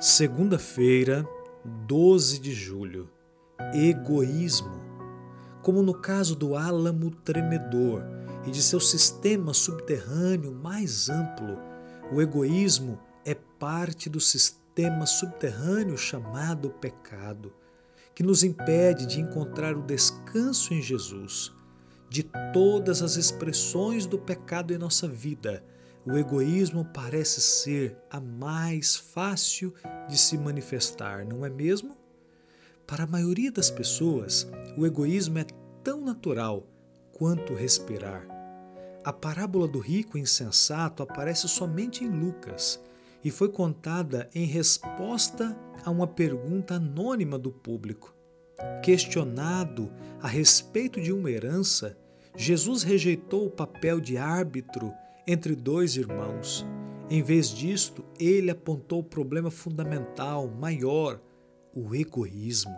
[0.00, 1.26] Segunda-feira,
[1.64, 3.08] 12 de julho.
[3.72, 4.82] Egoísmo.
[5.62, 8.02] Como no caso do álamo tremedor
[8.44, 11.58] e de seu sistema subterrâneo mais amplo,
[12.12, 17.52] o egoísmo é parte do sistema subterrâneo chamado pecado,
[18.14, 21.52] que nos impede de encontrar o descanso em Jesus.
[22.10, 25.64] De todas as expressões do pecado em nossa vida,
[26.06, 29.72] o egoísmo parece ser a mais fácil
[30.08, 31.96] de se manifestar, não é mesmo?
[32.86, 35.46] Para a maioria das pessoas, o egoísmo é
[35.82, 36.66] tão natural
[37.12, 38.26] quanto respirar.
[39.02, 42.80] A parábola do rico insensato aparece somente em Lucas
[43.24, 48.14] e foi contada em resposta a uma pergunta anônima do público.
[48.82, 49.90] Questionado
[50.20, 51.96] a respeito de uma herança,
[52.36, 54.92] Jesus rejeitou o papel de árbitro
[55.26, 56.64] entre dois irmãos.
[57.08, 61.20] Em vez disto, ele apontou o problema fundamental, maior,
[61.74, 62.74] o egoísmo.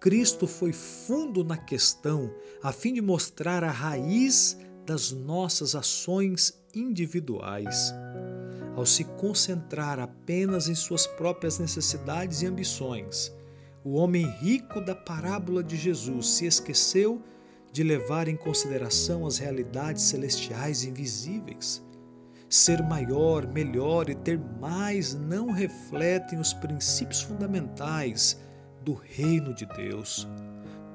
[0.00, 7.94] Cristo foi fundo na questão a fim de mostrar a raiz das nossas ações individuais.
[8.74, 13.32] Ao se concentrar apenas em suas próprias necessidades e ambições,
[13.84, 17.22] o homem rico da parábola de Jesus se esqueceu
[17.72, 21.82] de levar em consideração as realidades celestiais invisíveis.
[22.48, 28.38] Ser maior, melhor e ter mais não refletem os princípios fundamentais
[28.84, 30.28] do reino de Deus.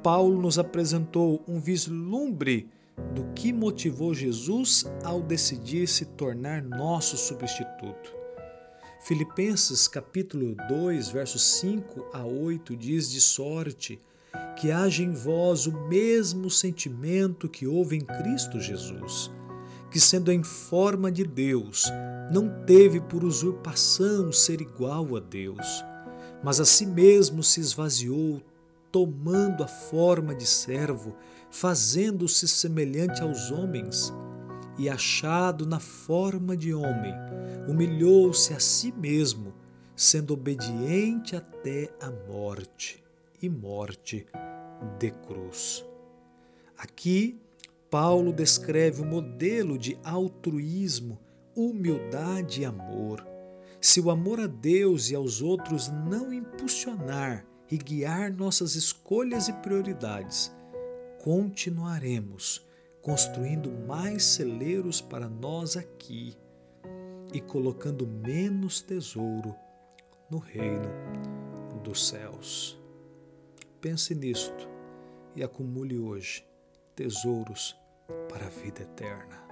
[0.03, 2.69] Paulo nos apresentou um vislumbre
[3.16, 8.14] do que motivou Jesus ao decidir se tornar nosso substituto.
[9.02, 14.00] Filipenses capítulo 2, versos 5 a 8 diz de sorte
[14.58, 19.31] que haja em vós o mesmo sentimento que houve em Cristo Jesus,
[19.92, 21.86] que, sendo em forma de Deus,
[22.31, 25.86] não teve por usurpação ser igual a Deus,
[26.44, 28.42] mas a si mesmo se esvaziou,
[28.92, 31.16] tomando a forma de servo,
[31.52, 34.12] fazendo-se semelhante aos homens,
[34.80, 37.13] e achado na forma de homem,
[37.68, 39.53] humilhou-se a si mesmo,
[39.96, 43.06] sendo obediente até a morte
[43.42, 44.25] e morte
[45.00, 45.86] de cruz.
[46.78, 47.42] Aqui,
[47.90, 51.20] Paulo descreve o modelo de altruísmo,
[51.56, 53.25] humildade e amor.
[53.80, 59.54] Se o amor a Deus e aos outros não impulsionar e guiar nossas escolhas e
[59.54, 60.52] prioridades,
[61.24, 62.66] continuaremos
[63.02, 66.36] construindo mais celeiros para nós aqui
[67.34, 69.56] e colocando menos tesouro
[70.30, 70.90] no reino
[71.84, 72.76] dos céus.
[73.79, 74.67] Pense nisto
[75.35, 76.43] e acumule hoje
[76.95, 77.77] tesouros
[78.27, 79.47] para a vida eterna.